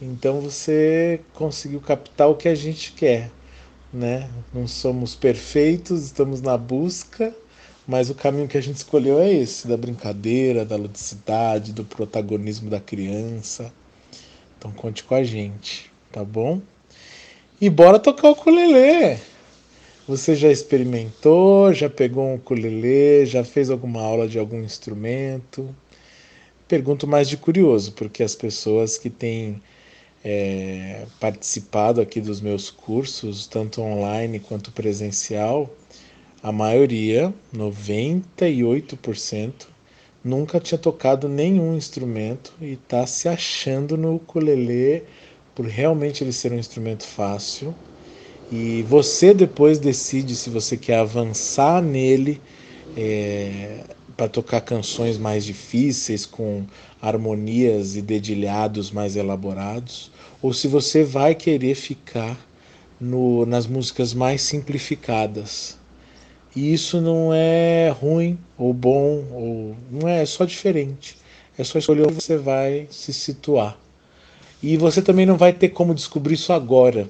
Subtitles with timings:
[0.00, 3.30] Então você conseguiu captar o que a gente quer,
[3.90, 4.28] né?
[4.52, 7.34] Não somos perfeitos, estamos na busca,
[7.88, 12.68] mas o caminho que a gente escolheu é esse, da brincadeira, da ludicidade, do protagonismo
[12.68, 13.72] da criança.
[14.58, 16.60] Então conte com a gente, tá bom?
[17.58, 19.18] E bora tocar o ukulele.
[20.06, 25.74] Você já experimentou, já pegou um ukulele, já fez alguma aula de algum instrumento?
[26.68, 29.62] Pergunto mais de curioso, porque as pessoas que têm
[30.24, 35.70] é, participado aqui dos meus cursos, tanto online quanto presencial,
[36.42, 39.68] a maioria, 98%,
[40.22, 45.04] nunca tinha tocado nenhum instrumento e está se achando no ukulele
[45.54, 47.74] por realmente ele ser um instrumento fácil.
[48.52, 52.40] E você depois decide se você quer avançar nele
[52.96, 53.84] é,
[54.16, 56.64] para tocar canções mais difíceis, com
[57.08, 60.10] harmonias e dedilhados mais elaborados,
[60.42, 62.36] ou se você vai querer ficar
[63.00, 65.78] no, nas músicas mais simplificadas.
[66.54, 71.16] E isso não é ruim ou bom, ou não é, é só diferente.
[71.58, 73.78] É só escolher onde você vai se situar.
[74.62, 77.08] E você também não vai ter como descobrir isso agora.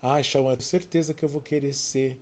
[0.00, 2.20] Ah, Shawn, eu certeza que eu vou querer ser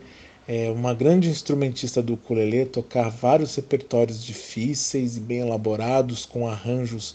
[0.49, 7.15] é, uma grande instrumentista do ukulele, tocar vários repertórios difíceis e bem elaborados, com arranjos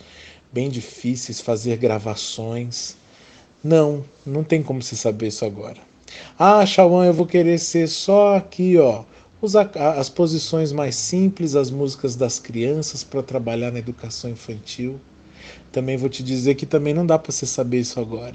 [0.51, 2.95] bem difíceis, fazer gravações.
[3.63, 5.77] Não, não tem como se saber isso agora.
[6.38, 9.03] Ah, Shawan, eu vou querer ser só aqui, ó,
[9.41, 14.99] usar as posições mais simples, as músicas das crianças para trabalhar na educação infantil.
[15.71, 18.33] Também vou te dizer que também não dá para você saber isso agora.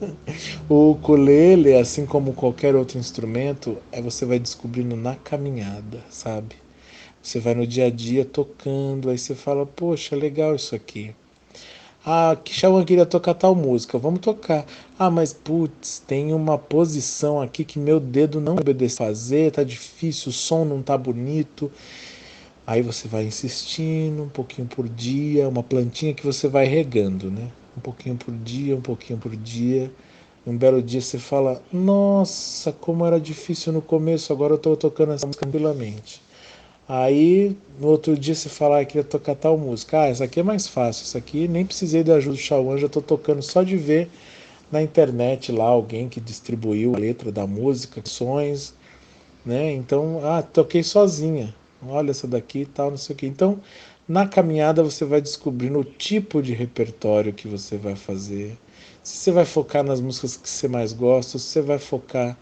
[0.68, 6.56] o ukulele, assim como qualquer outro instrumento, é você vai descobrindo na caminhada, sabe?
[7.22, 11.14] Você vai no dia a dia tocando, aí você fala, poxa, legal isso aqui.
[12.04, 14.66] Ah, que Shawan queria tocar tal música, vamos tocar.
[14.98, 20.30] Ah, mas putz, tem uma posição aqui que meu dedo não obedece fazer, tá difícil,
[20.30, 21.70] o som não tá bonito.
[22.66, 27.48] Aí você vai insistindo um pouquinho por dia, uma plantinha que você vai regando, né?
[27.76, 29.90] Um pouquinho por dia, um pouquinho por dia.
[30.46, 35.12] Um belo dia você fala: Nossa, como era difícil no começo, agora eu estou tocando
[35.12, 36.22] essa música tranquilamente.
[36.88, 40.02] Aí no outro dia você fala, ah, queria tocar tal música.
[40.02, 42.86] Ah, essa aqui é mais fácil, essa aqui nem precisei da ajuda do Shawan, já
[42.86, 44.10] estou tocando só de ver
[44.70, 48.74] na internet lá alguém que distribuiu a letra da música, sons,
[49.44, 49.72] né?
[49.72, 51.54] Então, ah, toquei sozinha.
[51.86, 53.26] Olha essa daqui e tal, não sei o que.
[53.26, 53.60] Então,
[54.08, 58.56] na caminhada você vai descobrindo o tipo de repertório que você vai fazer.
[59.02, 62.36] Se você vai focar nas músicas que você mais gosta, se você vai focar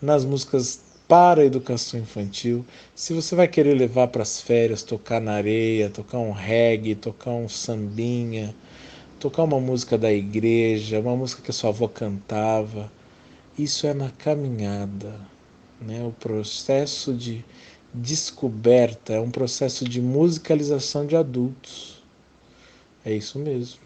[0.00, 2.64] nas músicas para a educação infantil.
[2.94, 7.30] Se você vai querer levar para as férias, tocar na areia, tocar um reggae, tocar
[7.30, 8.54] um sambinha,
[9.20, 12.90] tocar uma música da igreja, uma música que a sua avó cantava,
[13.58, 15.20] isso é na caminhada,
[15.80, 16.02] né?
[16.04, 17.44] O processo de
[17.94, 22.02] descoberta é um processo de musicalização de adultos.
[23.04, 23.80] É isso mesmo.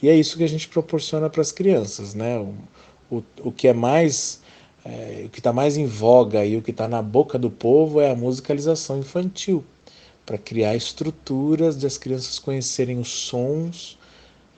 [0.00, 2.38] E é isso que a gente proporciona para as crianças, né?
[2.38, 2.54] O,
[3.10, 4.40] o, o que é mais
[4.84, 8.00] é, o que está mais em voga e o que está na boca do povo
[8.00, 9.64] é a musicalização infantil,
[10.24, 13.98] para criar estruturas de as crianças conhecerem os sons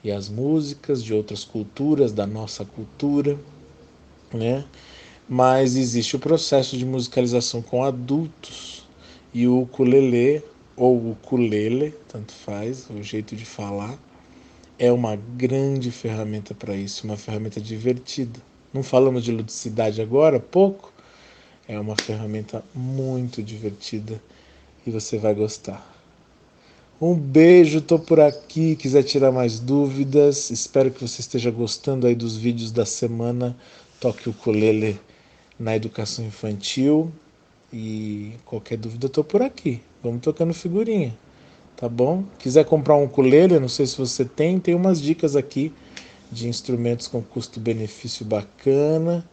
[0.04, 3.38] e as músicas de outras culturas, da nossa cultura,
[4.32, 4.64] né?
[5.28, 8.80] Mas existe o processo de musicalização com adultos
[9.32, 10.42] e o ukulele
[10.76, 13.98] ou o ukulele, tanto faz, o jeito de falar,
[14.78, 18.40] é uma grande ferramenta para isso, uma ferramenta divertida
[18.72, 20.92] não falamos de ludicidade agora, pouco.
[21.66, 24.20] É uma ferramenta muito divertida
[24.86, 25.84] e você vai gostar.
[27.00, 28.76] Um beijo, tô por aqui.
[28.76, 33.56] Quiser tirar mais dúvidas, espero que você esteja gostando aí dos vídeos da semana.
[33.98, 35.00] Toque o ukulele
[35.58, 37.10] na educação infantil.
[37.72, 39.80] E qualquer dúvida, eu tô por aqui.
[40.02, 41.16] Vamos tocando figurinha,
[41.76, 42.24] tá bom?
[42.38, 45.72] Quiser comprar um ukulele, não sei se você tem, tem umas dicas aqui
[46.30, 49.24] de instrumentos com custo-benefício bacana,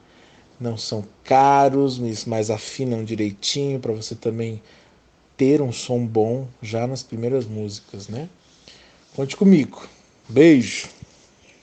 [0.60, 4.62] não são caros, mas afinam direitinho para você também
[5.36, 8.28] ter um som bom já nas primeiras músicas, né?
[9.16, 9.88] Conte comigo.
[10.28, 10.90] Beijo!